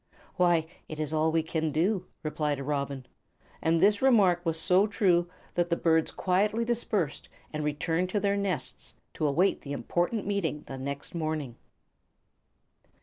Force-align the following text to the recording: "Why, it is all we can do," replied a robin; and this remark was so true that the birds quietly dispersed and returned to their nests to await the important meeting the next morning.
"Why, 0.35 0.65
it 0.89 0.99
is 0.99 1.13
all 1.13 1.31
we 1.31 1.43
can 1.43 1.71
do," 1.71 2.07
replied 2.23 2.57
a 2.59 2.63
robin; 2.63 3.05
and 3.61 3.79
this 3.79 4.01
remark 4.01 4.43
was 4.43 4.59
so 4.59 4.87
true 4.87 5.29
that 5.53 5.69
the 5.69 5.75
birds 5.75 6.09
quietly 6.09 6.65
dispersed 6.65 7.29
and 7.53 7.63
returned 7.63 8.09
to 8.09 8.19
their 8.19 8.35
nests 8.35 8.95
to 9.13 9.27
await 9.27 9.61
the 9.61 9.73
important 9.73 10.25
meeting 10.25 10.63
the 10.65 10.79
next 10.79 11.13
morning. 11.13 11.55